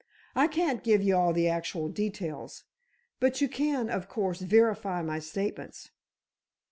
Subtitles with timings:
[0.33, 2.63] I can't give you all the actual details,
[3.19, 5.91] but you can, of course, verify my statements."